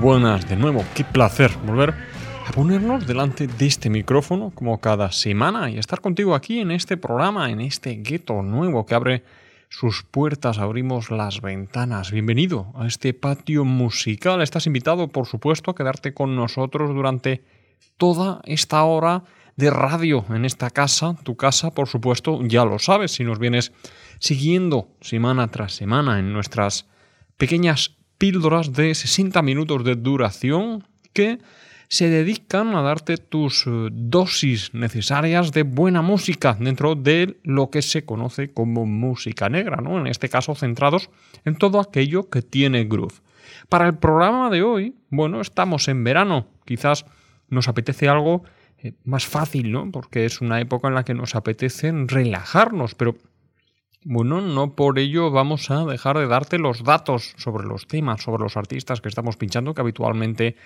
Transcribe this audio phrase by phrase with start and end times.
[0.00, 1.94] buenas de nuevo, qué placer volver
[2.46, 6.96] a ponernos delante de este micrófono como cada semana y estar contigo aquí en este
[6.96, 9.24] programa, en este gueto nuevo que abre
[9.68, 12.12] sus puertas, abrimos las ventanas.
[12.12, 14.40] Bienvenido a este patio musical.
[14.40, 17.44] Estás invitado, por supuesto, a quedarte con nosotros durante
[17.98, 19.24] toda esta hora
[19.56, 21.14] de radio en esta casa.
[21.24, 23.72] Tu casa, por supuesto, ya lo sabes si nos vienes
[24.18, 26.86] siguiendo semana tras semana en nuestras
[27.36, 31.38] pequeñas píldoras de 60 minutos de duración que
[31.88, 37.80] se dedican a darte tus eh, dosis necesarias de buena música dentro de lo que
[37.80, 39.98] se conoce como música negra, ¿no?
[39.98, 41.08] En este caso centrados
[41.46, 43.22] en todo aquello que tiene groove.
[43.70, 47.06] Para el programa de hoy, bueno, estamos en verano, quizás
[47.48, 48.44] nos apetece algo
[48.82, 49.90] eh, más fácil, ¿no?
[49.90, 53.16] Porque es una época en la que nos apetece relajarnos, pero
[54.02, 58.42] bueno, no por ello vamos a dejar de darte los datos sobre los temas, sobre
[58.42, 60.56] los artistas que estamos pinchando, que habitualmente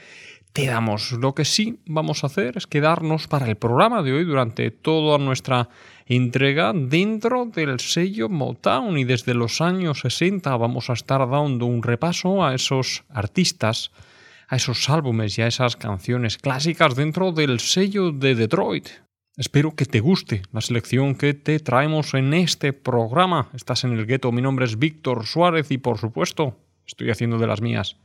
[0.52, 1.10] te damos.
[1.12, 5.18] Lo que sí vamos a hacer es quedarnos para el programa de hoy durante toda
[5.18, 5.68] nuestra
[6.06, 11.82] entrega dentro del sello Motown y desde los años 60 vamos a estar dando un
[11.82, 13.91] repaso a esos artistas,
[14.46, 19.03] a esos álbumes y a esas canciones clásicas dentro del sello de Detroit.
[19.36, 23.48] Espero que te guste la selección que te traemos en este programa.
[23.53, 27.48] Estás en el gueto, mi nombre es Víctor Suárez y por supuesto estoy haciendo de
[27.48, 27.97] las mías.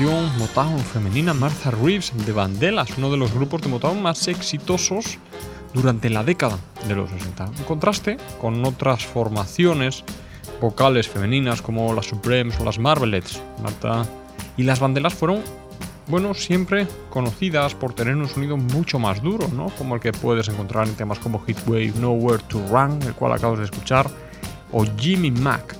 [0.00, 5.18] Motown femenina Martha Reeves de Vandellas, uno de los grupos de Motown más exitosos
[5.72, 6.58] durante la década
[6.88, 7.50] de los 60.
[7.58, 10.02] En contraste con otras formaciones
[10.60, 13.40] vocales femeninas como las Supremes o las Marvelettes.
[13.62, 14.04] Martha
[14.56, 15.42] y las Vandellas fueron,
[16.08, 19.66] bueno, siempre conocidas por tener un sonido mucho más duro, ¿no?
[19.78, 23.60] Como el que puedes encontrar en temas como Heatwave, Nowhere to Run, el cual acabas
[23.60, 24.10] de escuchar,
[24.72, 25.76] o Jimmy Mac.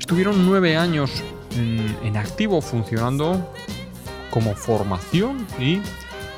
[0.00, 1.22] Estuvieron nueve años
[1.56, 3.52] en, activo funcionando
[4.30, 5.80] como formación y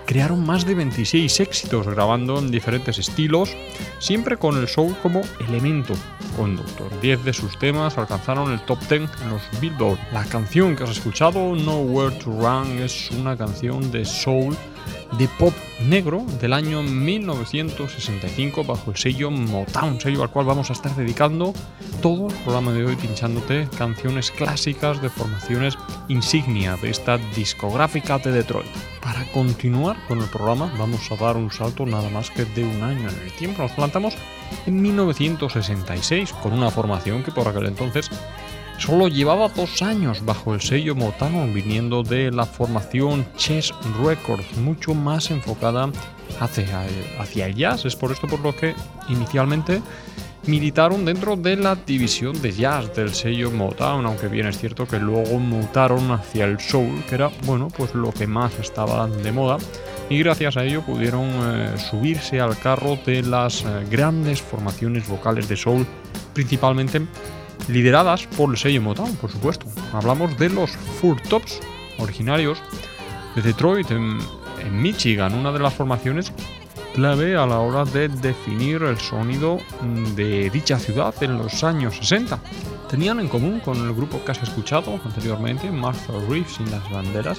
[0.06, 3.54] crearon más de 26 éxitos grabando en diferentes estilos,
[3.98, 5.94] siempre con el soul como elemento
[6.36, 6.88] conductor.
[7.02, 9.98] 10 de sus temas alcanzaron el top 10 en los Billboard.
[10.12, 14.56] La canción que has escuchado, Nowhere to Run, es una canción de soul
[15.18, 15.54] de pop
[15.86, 21.52] negro del año 1965 bajo el sello Motown, sello al cual vamos a estar dedicando
[22.02, 25.76] todo el programa de hoy pinchándote canciones clásicas de formaciones
[26.08, 28.68] insignia de esta discográfica de Detroit.
[29.02, 32.82] Para continuar con el programa vamos a dar un salto nada más que de un
[32.82, 33.62] año en el tiempo.
[33.62, 34.14] Nos plantamos
[34.66, 38.10] en 1966 con una formación que por aquel entonces
[38.78, 44.94] Solo llevaba dos años bajo el sello Motown, viniendo de la formación Chess Records, mucho
[44.94, 45.90] más enfocada
[46.40, 47.84] hacia el, hacia jazz.
[47.84, 48.74] Es por esto por lo que
[49.08, 49.82] inicialmente
[50.46, 54.98] militaron dentro de la división de jazz del sello Motown, aunque bien es cierto que
[55.00, 59.58] luego mutaron hacia el soul, que era bueno, pues lo que más estaba de moda,
[60.08, 65.48] y gracias a ello pudieron eh, subirse al carro de las eh, grandes formaciones vocales
[65.48, 65.86] de soul,
[66.32, 67.02] principalmente
[67.68, 69.66] lideradas por el sello Motown, por supuesto.
[69.92, 71.60] Hablamos de los Four Tops,
[71.98, 72.58] originarios
[73.34, 74.18] de Detroit, en,
[74.72, 76.32] Michigan, una de las formaciones
[76.94, 79.58] clave a la hora de definir el sonido
[80.14, 82.38] de dicha ciudad en los años 60.
[82.90, 87.38] Tenían en común con el grupo que has escuchado anteriormente, Martha Reeves y las banderas,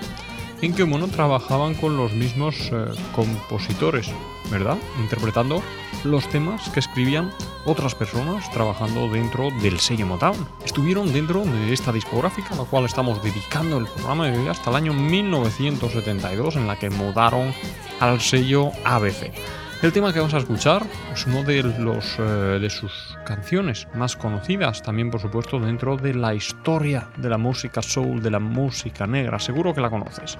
[0.61, 2.85] en que bueno, trabajaban con los mismos eh,
[3.15, 4.11] compositores,
[4.51, 4.77] ¿verdad?
[4.99, 5.61] Interpretando
[6.03, 7.31] los temas que escribían
[7.65, 10.47] otras personas trabajando dentro del sello Motown.
[10.65, 14.69] Estuvieron dentro de esta discográfica, a la cual estamos dedicando el programa de hoy hasta
[14.69, 17.53] el año 1972, en la que mudaron
[17.99, 19.31] al sello ABC.
[19.81, 24.17] El tema que vamos a escuchar es uno de, los, eh, de sus canciones más
[24.17, 29.07] conocidas, también por supuesto dentro de la historia de la música soul, de la música
[29.07, 30.37] negra, seguro que la conoces.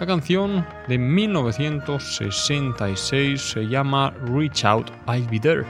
[0.00, 5.66] La canción de 1966 se llama Reach Out, I'll Be There.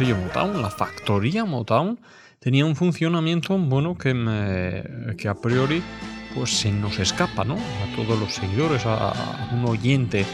[0.00, 1.98] La factoría Motown,
[2.38, 5.82] tenía un funcionamiento bueno que, a priori
[6.34, 7.54] pues se nos escapa ¿no?
[7.54, 10.24] a todos los seguidores, a, un oyente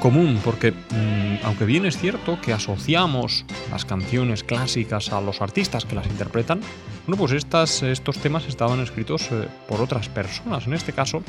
[0.00, 5.84] común, porque mm, aunque bien es cierto que asociamos las canciones clásicas a los artistas
[5.84, 6.60] que las interpretan,
[7.06, 10.66] bueno, pues estos temas estaban escritos eh, por otras personas.
[10.66, 11.22] En este caso,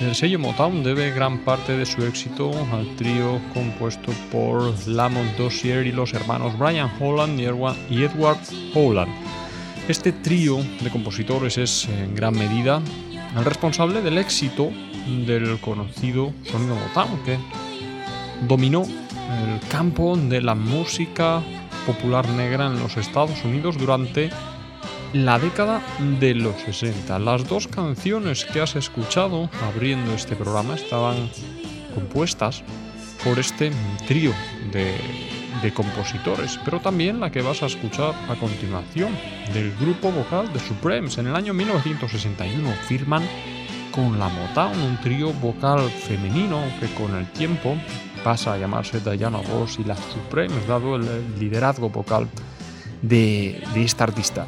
[0.00, 5.86] el sello Motown debe gran parte de su éxito al trío compuesto por Lamont Dossier
[5.86, 7.40] y los hermanos Brian Holland
[7.90, 8.38] y Edward
[8.74, 9.12] Holland.
[9.88, 12.82] Este trío de compositores es en gran medida
[13.36, 14.70] el responsable del éxito
[15.26, 17.38] del conocido sonido Motown, que
[18.46, 21.42] dominó el campo de la música
[21.86, 24.30] popular negra en los Estados Unidos durante
[25.12, 25.82] la década
[26.20, 27.18] de los 60.
[27.18, 31.30] Las dos canciones que has escuchado abriendo este programa estaban
[31.94, 32.62] compuestas
[33.24, 33.70] por este
[34.06, 34.32] trío
[34.72, 34.94] de,
[35.62, 39.16] de, compositores, pero también la que vas a escuchar a continuación
[39.52, 41.18] del grupo vocal de Supremes.
[41.18, 43.22] En el año 1961 firman
[43.92, 47.76] con la Motown un trío vocal femenino que con el tiempo
[48.22, 52.28] pasa a llamarse Diana Ross y las Supremes, dado el liderazgo vocal
[53.00, 54.46] de, esta artista.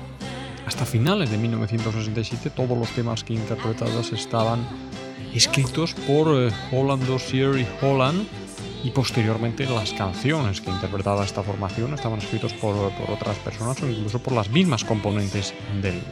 [0.68, 4.68] Hasta finales de 1967 todos los temas que interpretadas estaban
[5.32, 8.26] escritos por eh, Holland Dossier y Holland
[8.84, 13.88] y posteriormente las canciones que interpretaba esta formación estaban escritos por, por otras personas o
[13.88, 16.02] incluso por las mismas componentes del.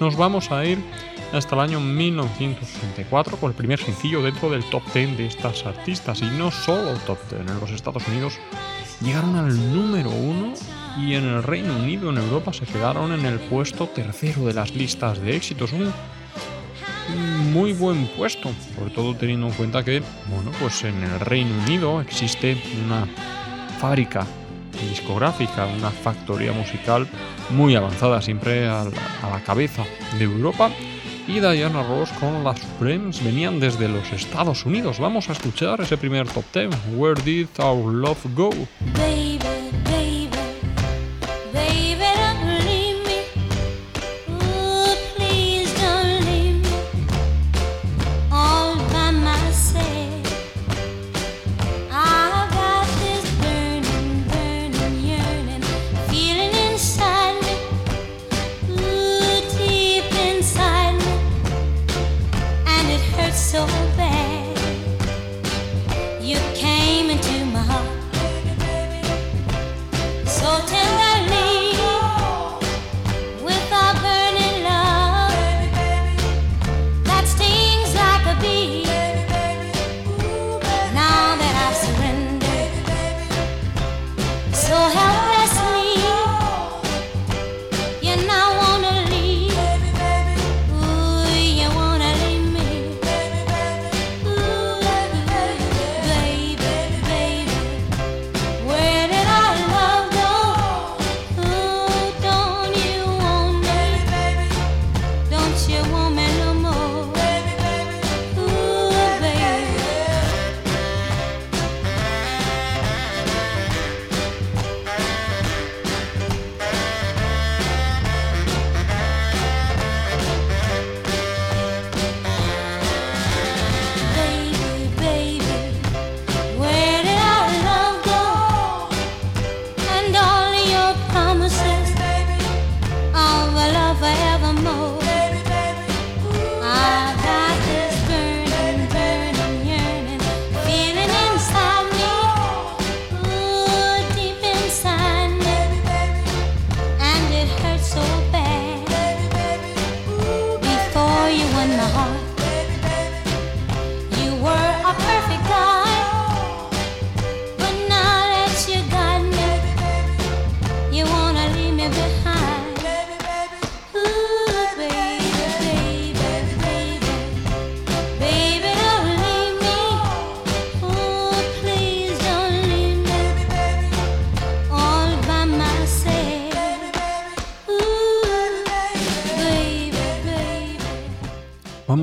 [0.00, 0.82] Nos vamos a ir
[1.34, 6.22] hasta el año 1964 con el primer sencillo dentro del top 10 de estas artistas
[6.22, 8.38] y no solo top 10 en los Estados Unidos
[9.02, 10.54] llegaron al número 1
[10.98, 14.74] y en el Reino Unido en Europa se quedaron en el puesto tercero de las
[14.74, 15.92] listas de éxitos un
[17.52, 22.00] muy buen puesto sobre todo teniendo en cuenta que bueno pues en el Reino Unido
[22.00, 23.06] existe una
[23.80, 24.26] fábrica
[24.88, 27.06] discográfica una factoría musical
[27.50, 29.84] muy avanzada siempre a la cabeza
[30.18, 30.70] de Europa
[31.28, 34.98] y Diana Ross con las Supremes venían desde los Estados Unidos.
[34.98, 36.70] Vamos a escuchar ese primer top 10.
[36.96, 38.50] Where did our love go?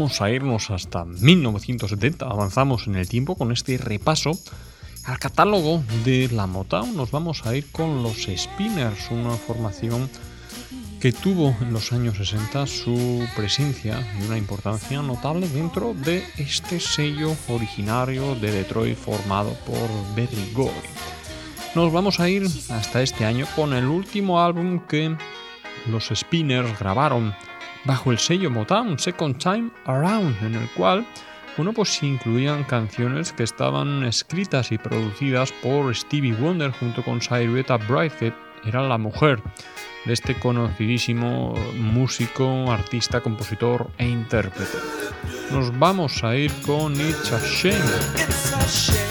[0.10, 4.32] A irnos hasta 1970, avanzamos en el tiempo con este repaso
[5.06, 6.96] al catálogo de la Motown.
[6.98, 10.10] Nos vamos a ir con los Spinners, una formación
[11.00, 16.80] que tuvo en los años 60 su presencia y una importancia notable dentro de este
[16.80, 20.74] sello originario de Detroit formado por Berry Gordy.
[21.76, 25.16] Nos vamos a ir hasta este año con el último álbum que
[25.88, 27.34] los Spinners grabaron
[27.86, 31.06] bajo el sello Motown Second Time Around, en el cual
[31.60, 37.76] bueno, pues incluían canciones que estaban escritas y producidas por Stevie Wonder junto con Cyretta
[37.76, 38.34] Bright, que
[38.66, 39.42] era la mujer
[40.06, 44.78] de este conocidísimo músico, artista, compositor e intérprete.
[45.52, 49.09] Nos vamos a ir con It's a Shame.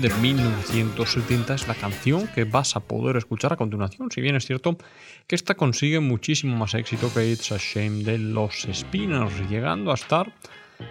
[0.00, 4.46] De 1970 es la canción que vas a poder escuchar a continuación, si bien es
[4.46, 4.78] cierto
[5.26, 9.94] que esta consigue muchísimo más éxito que It's a Shame de los Spinners, llegando a
[9.94, 10.32] estar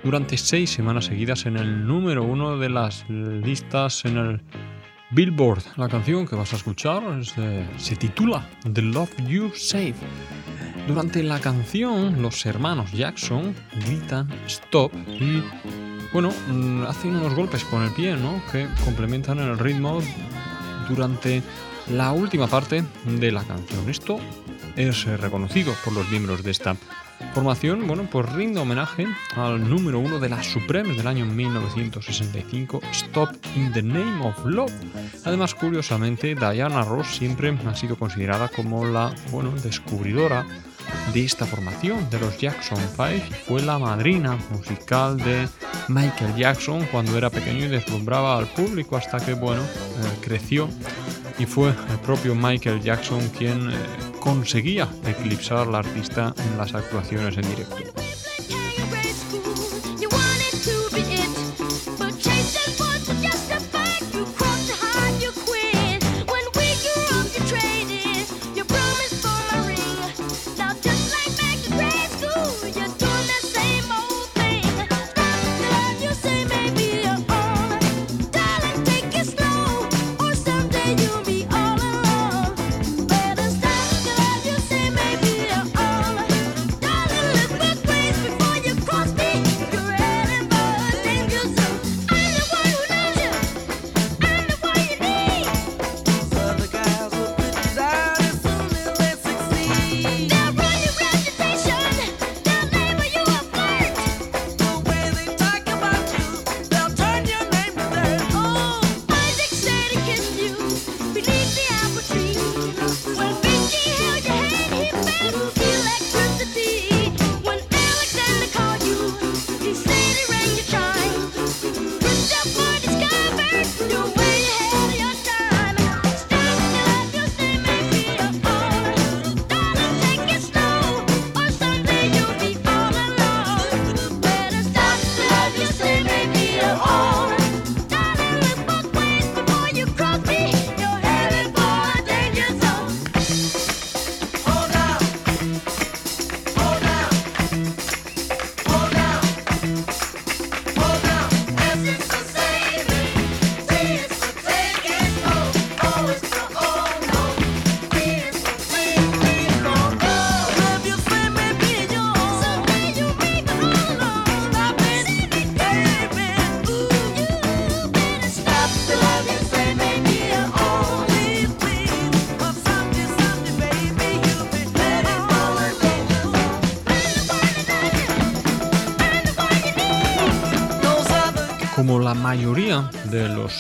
[0.04, 4.42] durante seis semanas seguidas en el número uno de las listas en el
[5.12, 5.64] Billboard.
[5.78, 7.02] La canción que vas a escuchar
[7.78, 9.96] se titula The Love You Save.
[10.88, 15.44] Durante la canción, los hermanos Jackson gritan stop y
[16.14, 18.42] bueno, mm, hacen unos golpes con el pie, ¿no?
[18.52, 20.02] Que complementan el ritmo
[20.90, 21.42] durante
[21.90, 23.90] la última parte de la canción.
[23.90, 24.20] Esto
[24.76, 26.76] es reconocido por los miembros de esta
[27.34, 27.88] formación.
[27.88, 33.72] Bueno, pues rinde homenaje al número uno de las Supremes del año 1965, Stop in
[33.72, 34.74] the Name of Love.
[35.24, 40.46] Además, curiosamente, Diana Ross siempre ha sido considerada como la, bueno, descubridora
[41.14, 45.48] de esta formación de los Jackson 5 y fue la madrina musical de
[45.88, 50.70] Michael Jackson cuando era pequeño y deslumbraba al público hasta que bueno eh, creció
[51.38, 53.74] y fue el propio Michael Jackson quien eh,
[54.20, 58.21] conseguía eclipsar al artista en las actuaciones en directo.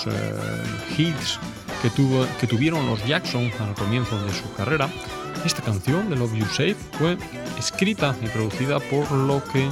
[0.08, 0.34] Eh,
[0.98, 1.40] hits
[1.82, 4.90] que, tuvo, que tuvieron los Jackson al comienzo de su carrera,
[5.46, 7.18] esta canción de Love You Safe fue
[7.58, 9.70] escrita y producida por lo que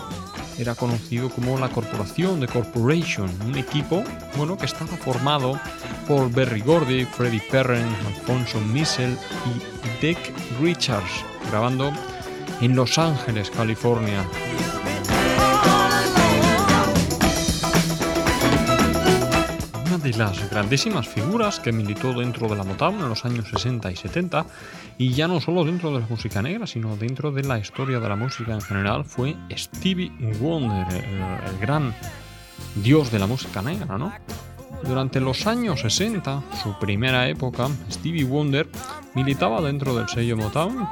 [0.57, 4.03] era conocido como la Corporación de Corporation, un equipo
[4.35, 5.59] bueno, que estaba formado
[6.07, 10.17] por Berry Gordy, Freddie Perren, Alfonso Missel y Dick
[10.61, 11.93] Richards, grabando
[12.61, 14.25] en Los Ángeles, California.
[20.19, 24.45] Las grandísimas figuras que militó dentro de la Motown en los años 60 y 70,
[24.97, 28.09] y ya no solo dentro de la música negra, sino dentro de la historia de
[28.09, 31.95] la música en general, fue Stevie Wonder, el, gran
[32.83, 34.11] dios de la música negra, ¿no?
[34.83, 38.67] Durante los años 60, su primera época, Stevie Wonder
[39.15, 40.85] militaba dentro del sello Motown,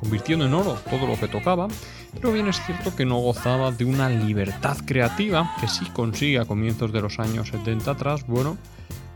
[0.00, 1.68] convirtiendo en oro todo lo que tocaba,
[2.14, 6.44] pero bien es cierto que no gozaba de una libertad creativa que sí consigue a
[6.44, 8.56] comienzos de los años 70 tras, bueno,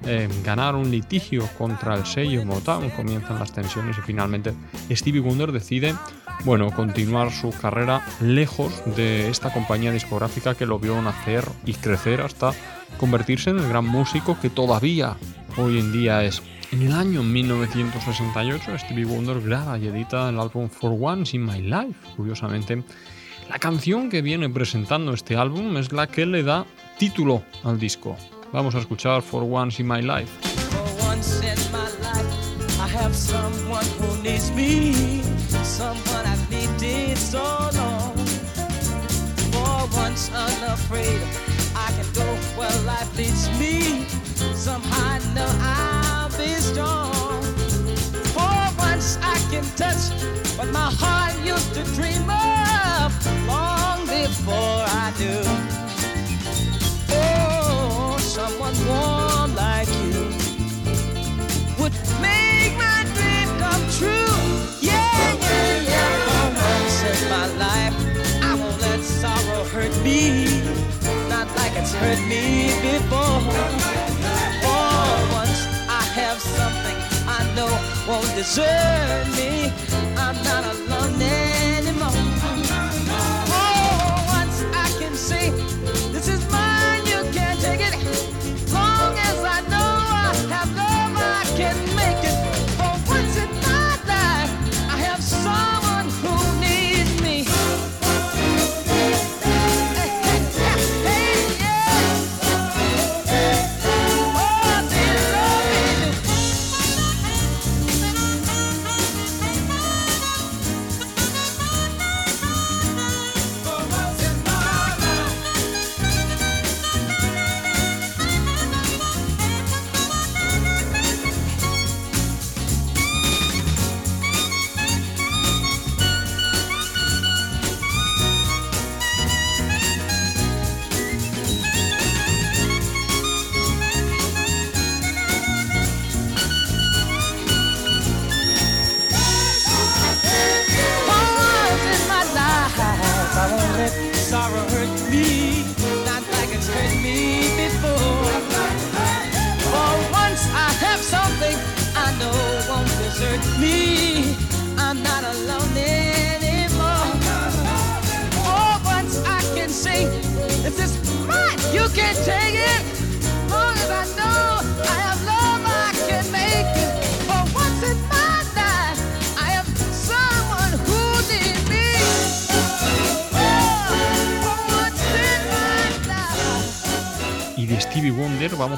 [0.05, 4.55] eh, ganar un litigio contra el sello Motown, comienzan las tensiones y finalmente
[4.91, 5.95] Stevie Wonder decide,
[6.45, 12.21] bueno, continuar su carrera lejos de esta compañía discográfica que lo vio nacer y crecer
[12.21, 12.53] hasta
[12.99, 15.17] convertirse en el gran músico que todavía
[15.57, 16.43] hoy en día es.
[16.77, 21.63] En el año 1968, Stevie Wonder graba y edita el álbum For Once in My
[21.63, 21.95] Life.
[22.19, 22.85] Curiosamente,
[23.49, 26.67] la canción que viene presentando este álbum es la que le da
[26.99, 28.19] título al disco.
[28.53, 30.31] Vamos a escuchar For Once in My Life.
[32.79, 32.91] I
[41.79, 42.27] I can go
[42.59, 44.05] where life leads me.
[44.55, 46.06] Somehow I know I'll
[48.35, 50.13] For once I can touch
[50.57, 53.11] what my heart used to dream of
[53.47, 55.43] long before I do.
[57.11, 60.31] Oh, someone warm like you
[61.81, 64.37] would make my dream come true.
[64.81, 66.15] Yeah, yeah, yeah.
[66.27, 67.97] For once in my life,
[68.43, 70.47] I won't let sorrow hurt me,
[71.29, 74.16] not like it's hurt me before
[76.41, 76.97] something
[77.27, 77.71] I know
[78.09, 79.73] won't desert me.
[80.17, 81.19] I'm not alone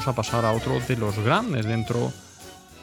[0.09, 2.11] a pasar a otro de los grandes dentro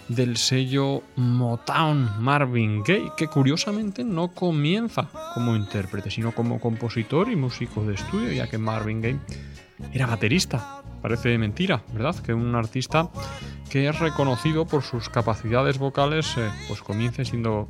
[0.09, 7.37] del sello Motown, Marvin Gaye, que curiosamente no comienza como intérprete, sino como compositor y
[7.37, 9.19] músico de estudio, ya que Marvin Gaye
[9.93, 10.83] era baterista.
[11.03, 12.17] Parece mentira, ¿verdad?
[12.17, 13.11] Que un artista
[13.71, 17.69] que es reconocido por sus capacidades vocales, eh, pues comience siendo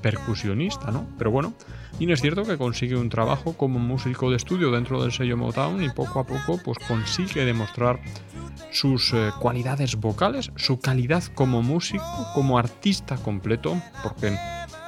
[0.00, 1.06] percusionista, ¿no?
[1.18, 1.52] Pero bueno,
[1.98, 5.82] y es cierto que consigue un trabajo como músico de estudio dentro del sello Motown
[5.82, 8.00] y poco a poco pues consigue demostrar
[8.70, 14.36] sus eh, cualidades vocales, su calidad como músico, como artista completo, porque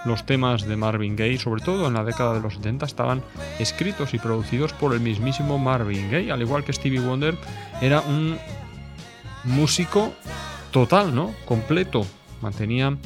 [0.04, 3.22] los temas de Marvin Gaye, sobre todo en la década de los 70, estaban
[3.58, 7.36] escritos y producidos por el mismísimo Marvin Gaye, al igual que Stevie Wonder,
[7.80, 8.38] era un
[9.44, 10.12] músico
[10.70, 11.34] total, ¿no?
[11.44, 12.06] Completo.
[12.40, 12.96] Mantenía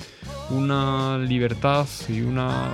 [0.50, 2.72] una libertad y una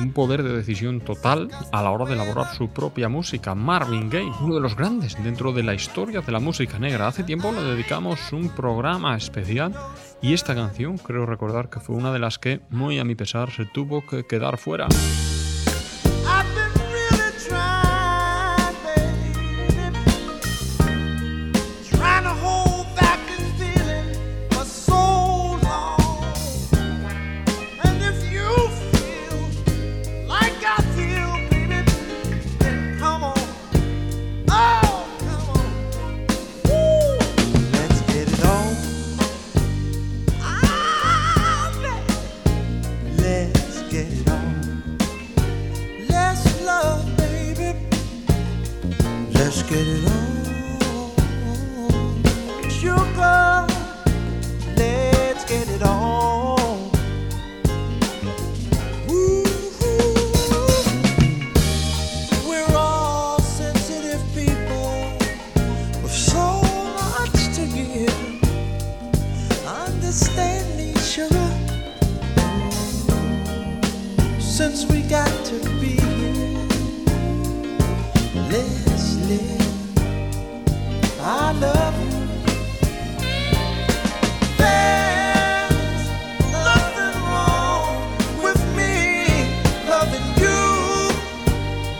[0.00, 3.54] un poder de decisión total a la hora de elaborar su propia música.
[3.54, 7.06] Marvin Gaye, uno de los grandes dentro de la historia de la música negra.
[7.06, 9.72] Hace tiempo le dedicamos un programa especial
[10.20, 13.50] y esta canción creo recordar que fue una de las que, muy a mi pesar,
[13.50, 14.88] se tuvo que quedar fuera.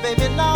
[0.05, 0.54] baby, no.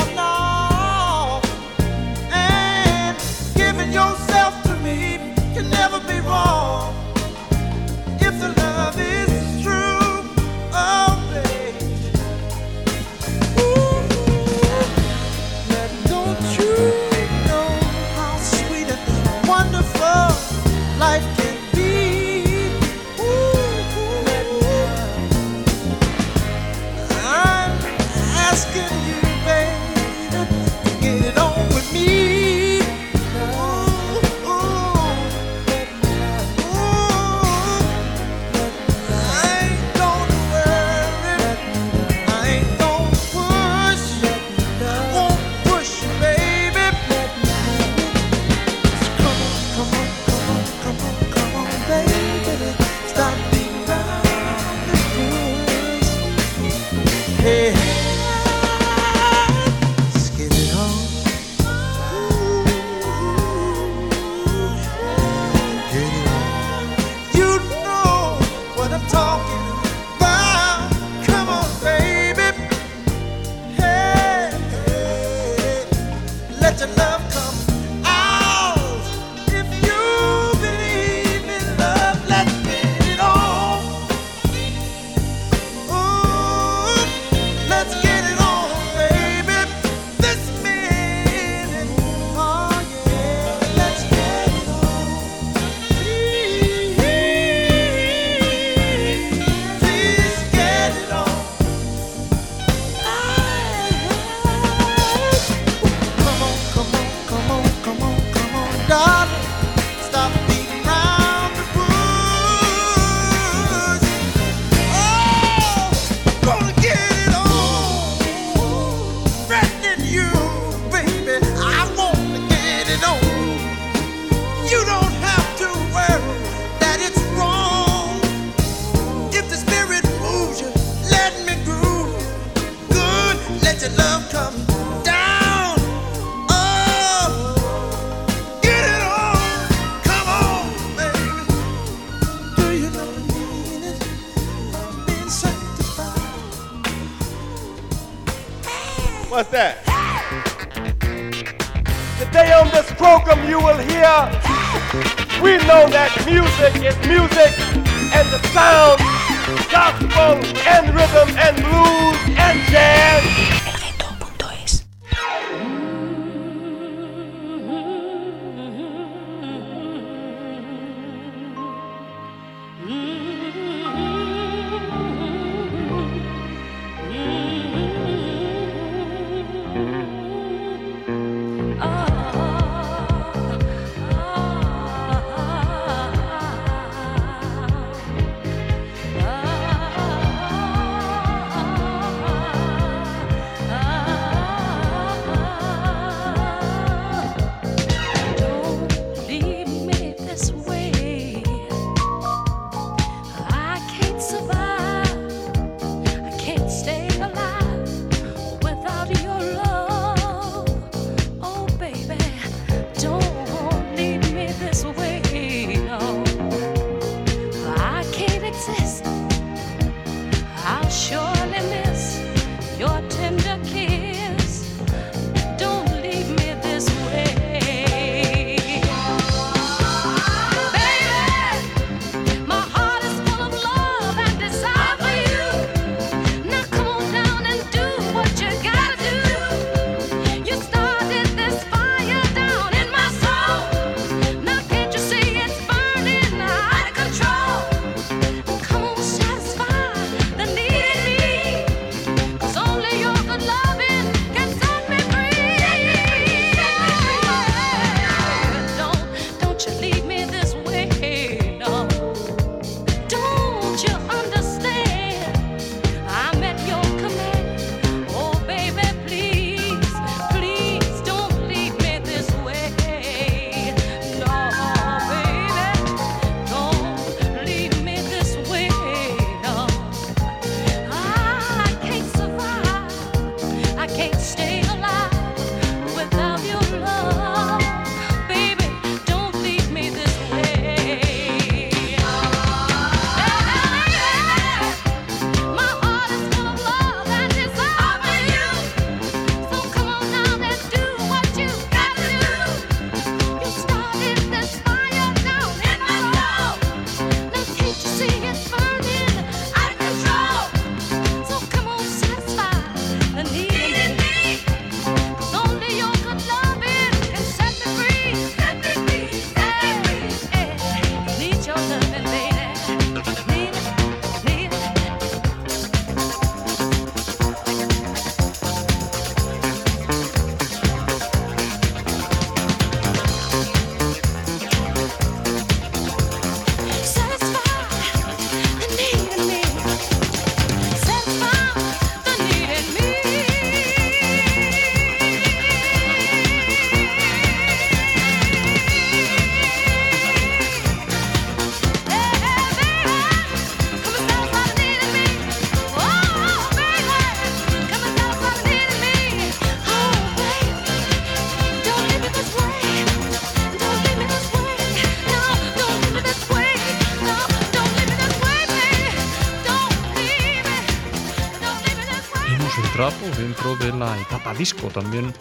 [374.29, 375.13] Etapa disco también.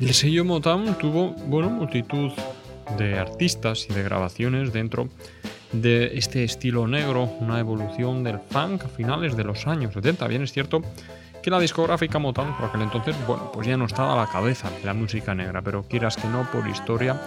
[0.00, 2.32] El sello Motown tuvo, bueno, multitud
[2.98, 5.08] de artistas y de grabaciones dentro
[5.72, 10.26] de este estilo negro, una evolución del funk a finales de los años 70.
[10.28, 10.82] Bien es cierto
[11.42, 14.70] que la discográfica Motown por aquel entonces, bueno, pues ya no estaba a la cabeza
[14.70, 17.20] de la música negra, pero quieras que no, por historia,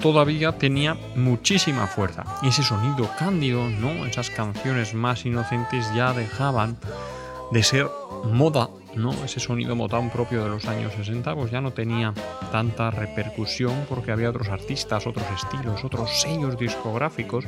[0.00, 2.24] todavía tenía muchísima fuerza.
[2.42, 4.06] Y ese sonido cándido, ¿no?
[4.06, 6.76] Esas canciones más inocentes ya dejaban
[7.50, 7.86] de ser
[8.24, 9.12] moda, ¿no?
[9.24, 12.12] Ese sonido Motown propio de los años 60 pues ya no tenía
[12.50, 17.44] tanta repercusión porque había otros artistas, otros estilos, otros sellos discográficos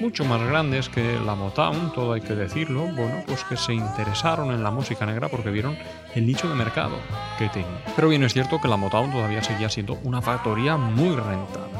[0.00, 4.50] mucho más grandes que la Motown, todo hay que decirlo, bueno, pues que se interesaron
[4.50, 5.76] en la música negra porque vieron
[6.14, 6.96] el nicho de mercado
[7.38, 7.84] que tenía.
[7.94, 11.72] Pero bien es cierto que la Motown todavía seguía siendo una factoría muy rentable.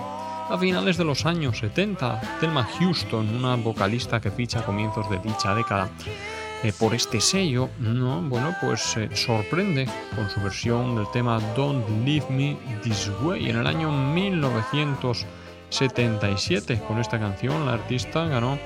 [0.48, 5.18] A finales de los años 70, Thelma Houston, una vocalista que ficha a comienzos de
[5.18, 5.88] dicha década,
[6.62, 8.22] eh, por este sello, ¿no?
[8.22, 13.50] bueno, pues se sorprende con su versión del tema Don't Leave Me This Way.
[13.50, 18.60] En el año 1977, con esta canción, la artista ganó el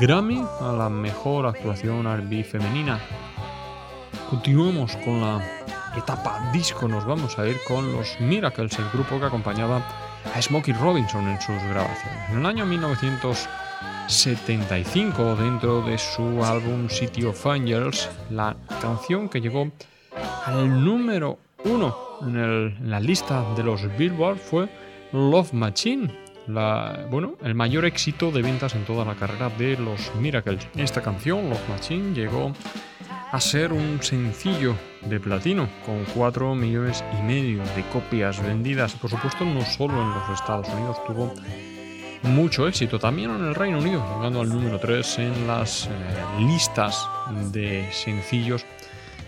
[0.00, 2.98] Grammy a la mejor actuación R&B femenina.
[4.28, 5.40] Continuamos con la
[5.96, 9.80] etapa disco, nos vamos a ir con los Miracles, el grupo que acompañaba
[10.34, 12.30] a Smokey Robinson en sus grabaciones.
[12.30, 13.63] En el año 1977,
[14.08, 19.70] 75 dentro de su álbum City of Angels, la canción que llegó
[20.44, 24.68] al número uno en, la lista de los Billboard fue
[25.12, 26.14] Love Machine,
[27.10, 30.68] bueno, el mayor éxito de ventas en toda la carrera de los Miracles.
[30.76, 32.52] Esta canción, Love Machine, llegó
[33.32, 38.92] a ser un sencillo de platino con 4 millones y medio de copias vendidas.
[38.94, 41.34] Por supuesto, no solo en los Estados Unidos tuvo
[42.24, 45.90] mucho éxito también en el Reino Unido, llegando al número 3 en las eh,
[46.40, 47.06] listas
[47.52, 48.66] de sencillos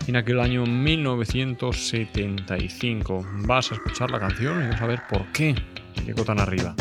[0.07, 3.27] en aquel año 1975.
[3.45, 5.55] Vas a escuchar la canción y vas a ver por qué
[6.05, 6.75] llegó tan arriba.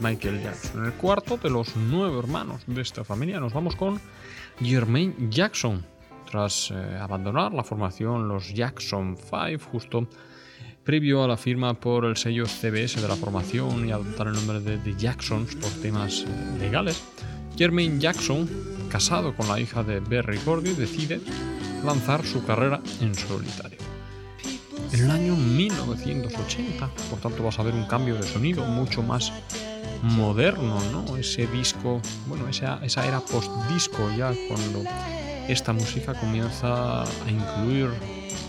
[0.00, 0.84] Michael Jackson.
[0.84, 4.00] El cuarto de los nueve hermanos de esta familia nos vamos con
[4.60, 5.84] Jermaine Jackson.
[6.30, 10.06] Tras eh, abandonar la formación los Jackson 5 justo
[10.84, 14.60] previo a la firma por el sello CBS de la formación y adoptar el nombre
[14.60, 17.02] de The Jacksons por temas eh, legales,
[17.56, 18.48] Jermaine Jackson,
[18.90, 21.20] casado con la hija de Berry Gordy, decide
[21.84, 23.78] lanzar su carrera en solitario.
[24.92, 29.30] En el año 1980, por tanto, vas a ver un cambio de sonido mucho más
[30.02, 31.16] moderno, ¿no?
[31.16, 34.84] Ese disco, bueno, esa, esa era post-disco ya, cuando
[35.48, 37.90] esta música comienza a incluir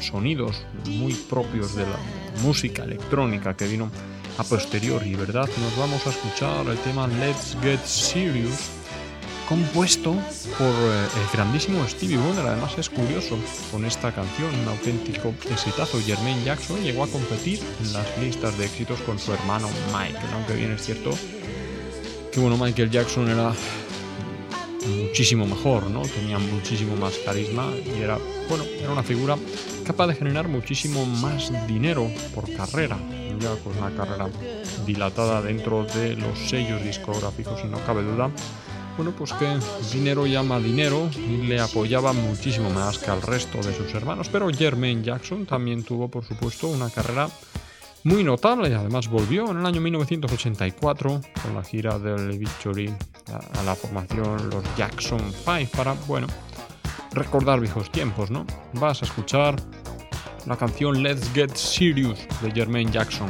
[0.01, 1.97] sonidos muy propios de la
[2.43, 3.89] música electrónica que vino
[4.37, 5.49] a posteriori, ¿verdad?
[5.61, 8.69] Nos vamos a escuchar el tema Let's Get Serious,
[9.49, 10.13] compuesto
[10.59, 12.45] por eh, el grandísimo Stevie Wonder.
[12.45, 13.35] Además es curioso,
[13.71, 18.65] con esta canción, un auténtico exitazo, Jermaine Jackson llegó a competir en las listas de
[18.65, 21.11] éxitos con su hermano Michael, aunque bien es cierto
[22.31, 23.51] que bueno, Michael Jackson era
[24.87, 26.03] muchísimo mejor, ¿no?
[26.03, 29.35] Tenía muchísimo más carisma y era, bueno, era una figura
[29.83, 32.97] capaz de generar muchísimo más dinero por carrera,
[33.39, 34.29] ya con una carrera
[34.85, 38.29] dilatada dentro de los sellos discográficos y no cabe duda,
[38.95, 39.57] bueno, pues que
[39.93, 44.49] dinero llama dinero y le apoyaba muchísimo más que al resto de sus hermanos, pero
[44.49, 47.29] Jermaine Jackson también tuvo, por supuesto, una carrera
[48.03, 52.93] muy notable además volvió en el año 1984 con la gira del Victory
[53.27, 56.27] a, la formación los Jackson 5 para, bueno,
[57.11, 58.45] recordar viejos tiempos, ¿no?
[58.73, 59.55] Vas a escuchar
[60.45, 63.29] la canción Let's Get Serious de Jermaine Jackson.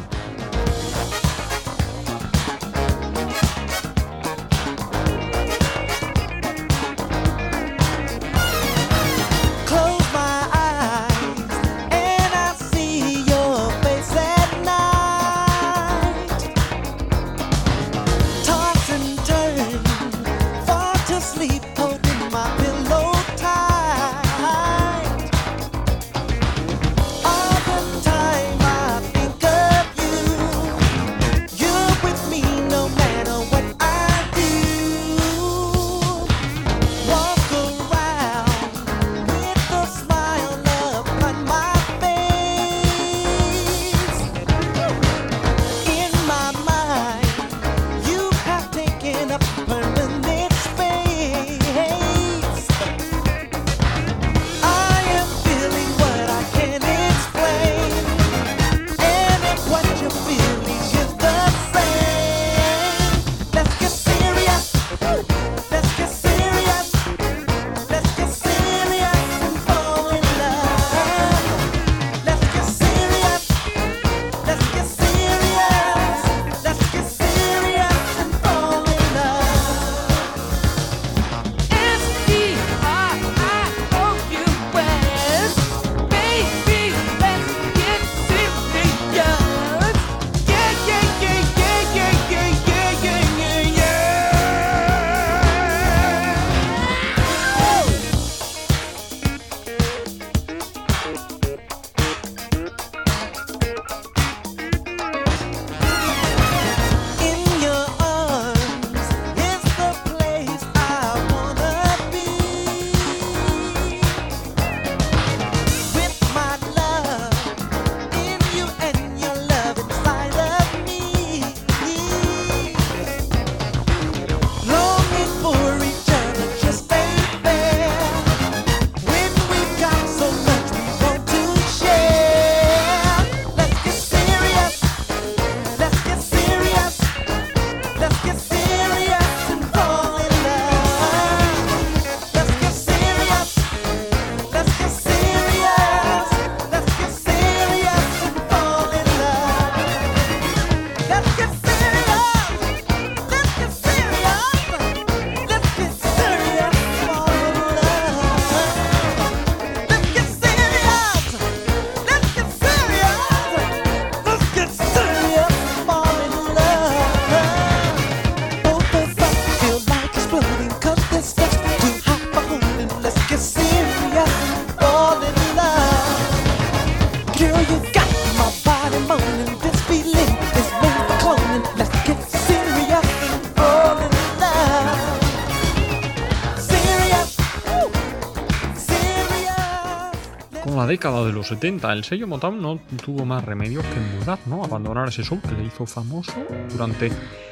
[191.25, 194.63] De los 70, el sello Motown no tuvo más remedio que mudar, ¿no?
[194.63, 196.33] abandonar ese soul que le hizo famoso
[196.71, 197.11] durante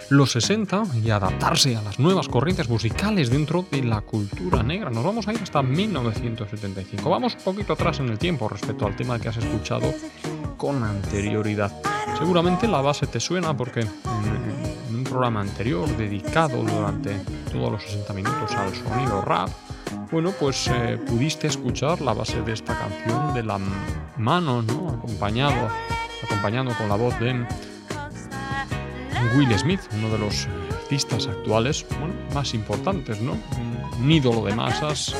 [0.10, 4.90] los 60 y adaptarse a las nuevas corrientes musicales dentro de la cultura negra.
[4.90, 7.10] Nos vamos a ir hasta 1975.
[7.10, 9.94] Vamos un poquito atrás en el tiempo respecto al tema que has escuchado
[10.56, 11.72] con anterioridad.
[12.18, 17.16] Seguramente la base te suena porque en un programa anterior dedicado durante
[17.52, 19.50] todos los 60 minutos al sonido rap,
[20.12, 23.60] bueno, pues eh, pudiste escuchar la base de esta canción de la
[24.18, 24.90] mano, ¿no?
[24.90, 25.70] Acompañado,
[26.24, 27.46] acompañando con la voz de
[29.36, 31.86] Will Smith, uno de los artistas actuales
[32.34, 33.38] más importantes, ¿no?
[34.00, 35.14] Un ídolo de masas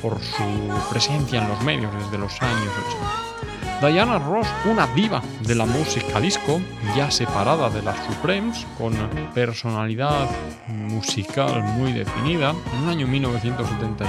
[0.00, 3.37] por su presencia en los medios desde los años 80.
[3.80, 6.60] Diana Ross, una diva de la música disco,
[6.96, 8.92] ya separada de las Supremes, con
[9.34, 10.28] personalidad
[10.66, 14.08] musical muy definida, en el año 1975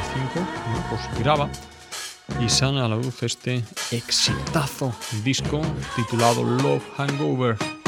[0.89, 1.47] pues graba
[2.43, 4.91] y sale a la luz este exitazo
[5.23, 5.61] disco
[5.95, 7.78] titulado Love Hangover.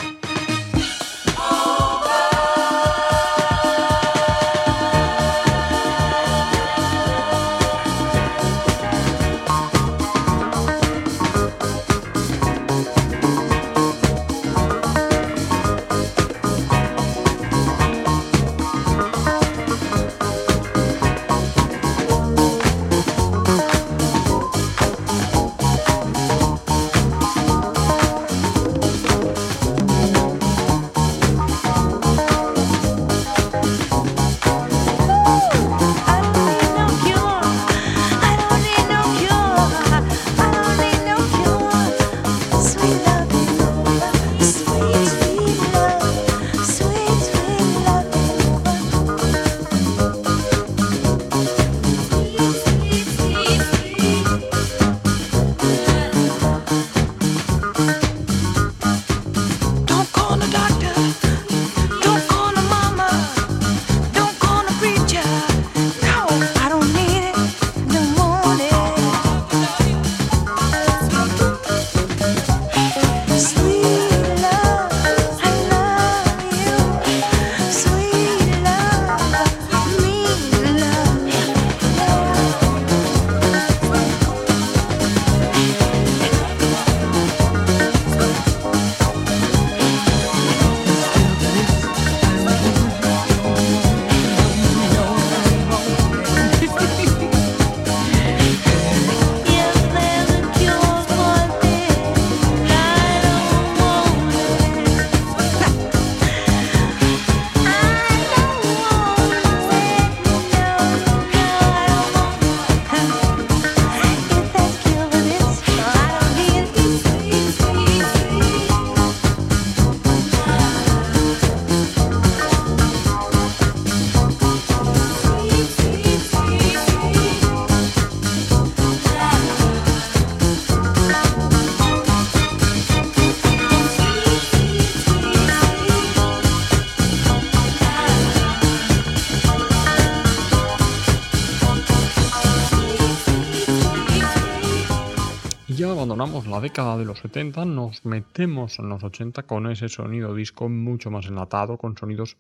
[146.52, 151.10] La década de los 70, nos metemos en los 80 con ese sonido disco mucho
[151.10, 152.36] más enlatado, con sonidos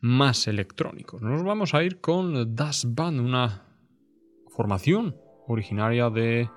[0.00, 1.22] más electrónicos.
[1.22, 3.62] Nos vamos a ir con Das Band, una
[4.48, 5.16] formación
[5.46, 6.50] originaria de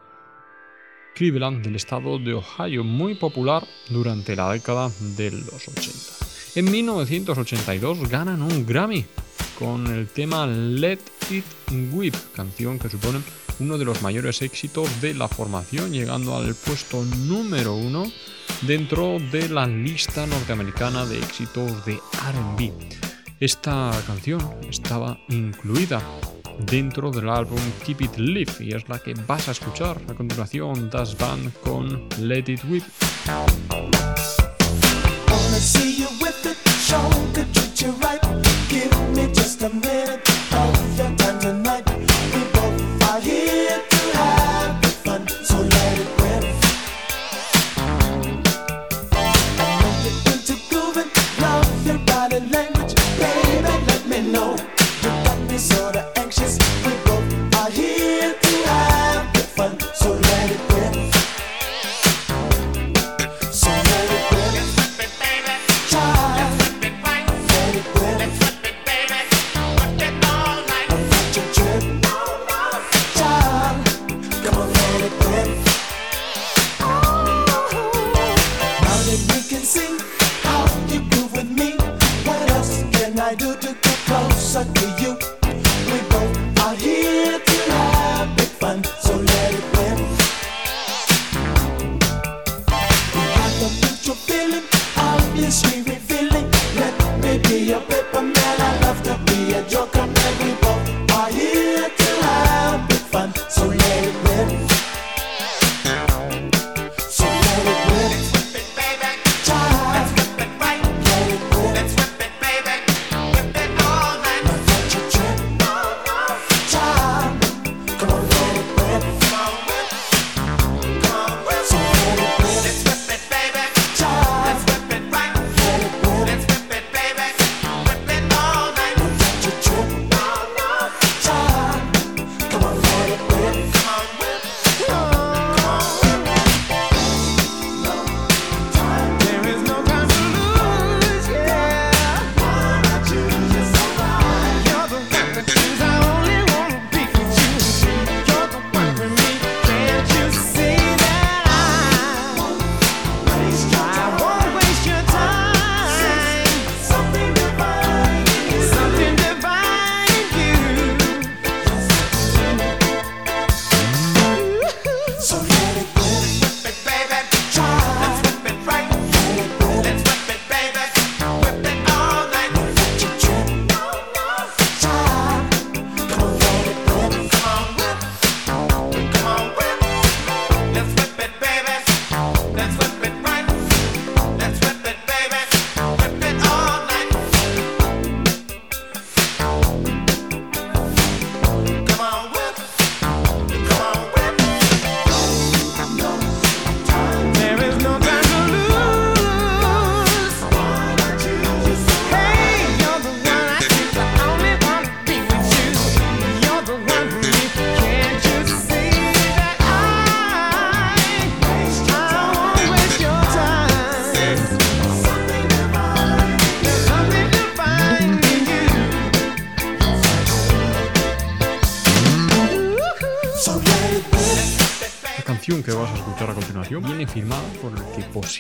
[1.14, 6.60] Cleveland, del estado de Ohio, muy popular durante la década de los 80.
[6.60, 9.06] En 1982 ganan un Grammy
[9.60, 11.46] con el tema Let It
[11.92, 13.20] Whip, canción que supone
[13.62, 18.12] uno de los mayores éxitos de la formación, llegando al puesto número uno
[18.64, 22.74] dentro de la lista norteamericana de éxitos de RB.
[23.40, 26.02] Esta canción estaba incluida
[26.66, 30.90] dentro del álbum Keep It Live y es la que vas a escuchar a continuación
[30.90, 32.84] Das Band con Let It Whip.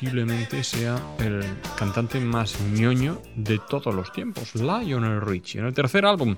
[0.01, 1.43] Posiblemente sea el
[1.77, 5.59] cantante más ñoño de todos los tiempos, Lionel Richie.
[5.59, 6.35] En el tercer álbum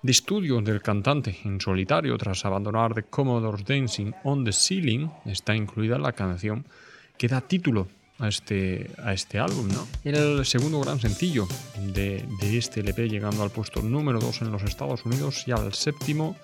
[0.00, 5.54] de estudio del cantante en solitario tras abandonar The Commodore's Dancing on the Ceiling está
[5.54, 6.64] incluida la canción
[7.18, 9.68] que da título a este, a este álbum.
[9.68, 9.86] ¿no?
[10.02, 11.46] El segundo gran sencillo
[11.78, 15.74] de, de este LP llegando al puesto número 2 en los Estados Unidos y al
[15.74, 16.36] séptimo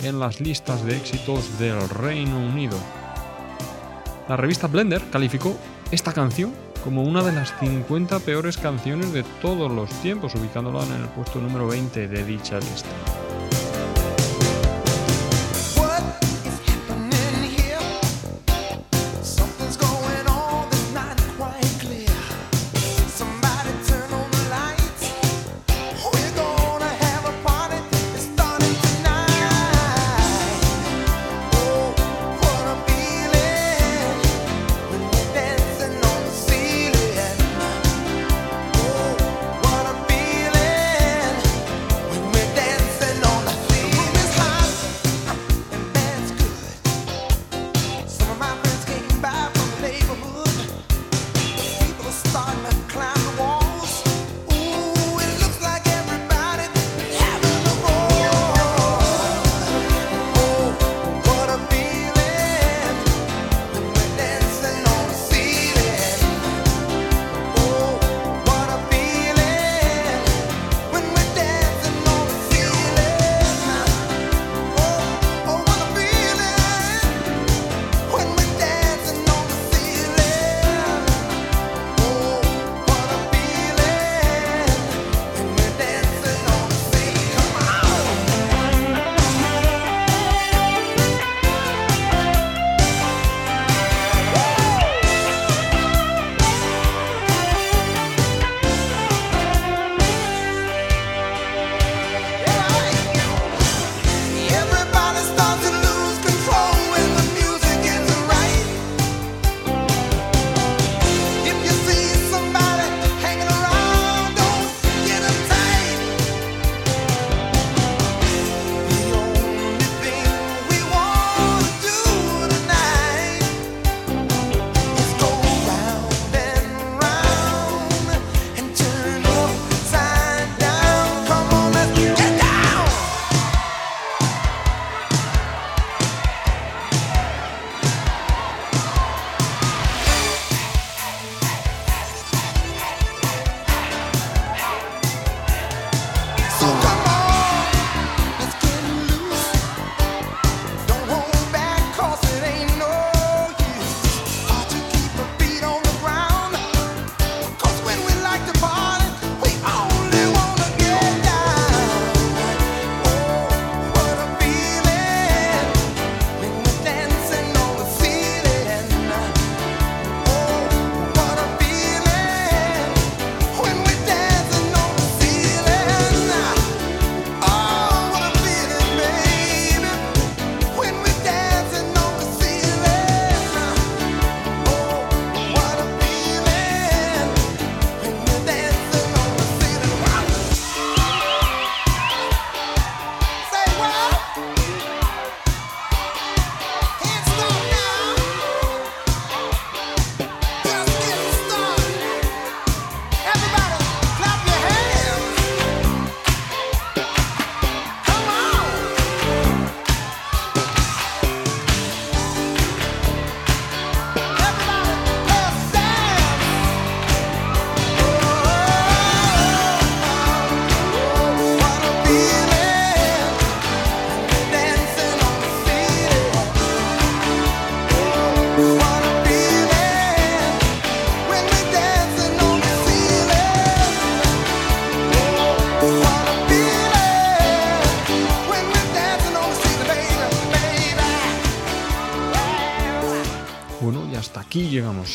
[0.00, 2.76] en las listas de éxitos del Reino Unido.
[4.30, 5.56] La revista Blender calificó
[5.90, 6.52] esta canción
[6.84, 11.40] como una de las 50 peores canciones de todos los tiempos, ubicándola en el puesto
[11.40, 12.88] número 20 de dicha lista.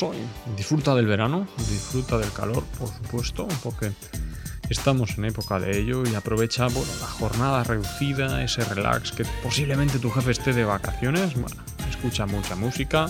[0.01, 0.17] Hoy.
[0.57, 3.91] Disfruta del verano, disfruta del calor, por supuesto, porque
[4.69, 10.09] estamos en época de ello y aprovecha la jornada reducida, ese relax, que posiblemente tu
[10.11, 11.33] jefe esté de vacaciones.
[11.35, 13.07] Bueno, escucha mucha música,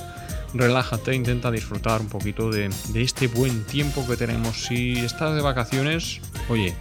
[0.54, 4.66] relájate, intenta disfrutar un poquito de, de este buen tiempo que tenemos.
[4.66, 6.20] Si estás de vacaciones,
[6.50, 6.76] oye,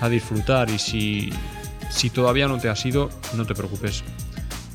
[0.00, 1.32] a disfrutar y si,
[1.90, 4.04] si todavía no te has ido, no te preocupes,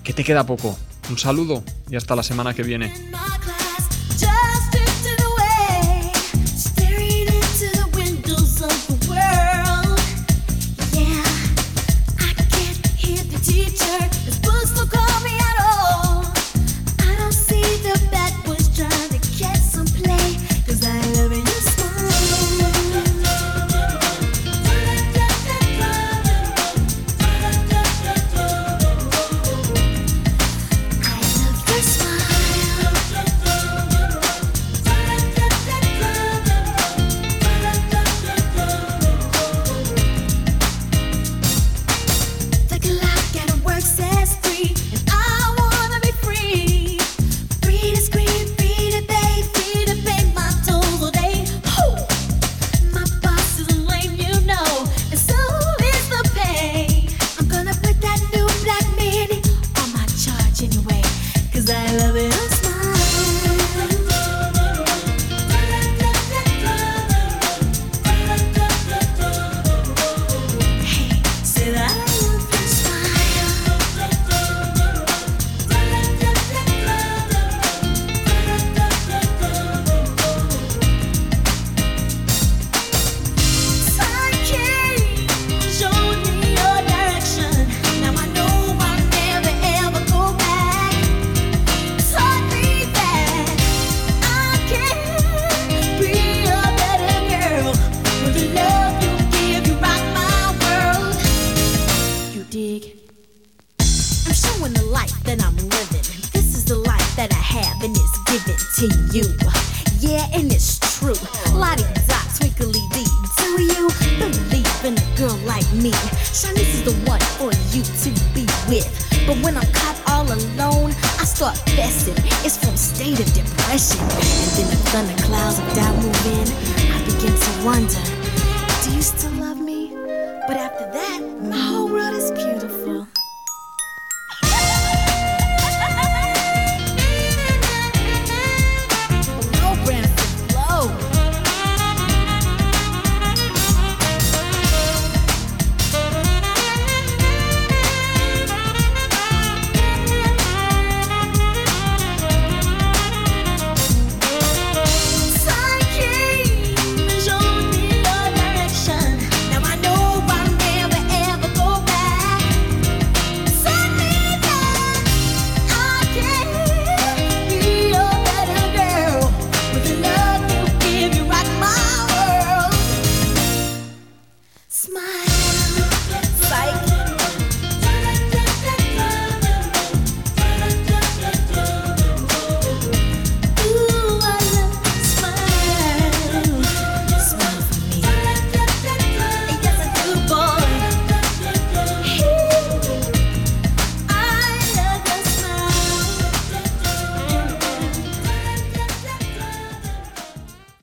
[0.03, 0.77] que te queda poco
[1.09, 2.93] Un saludo y hasta la semana que viene.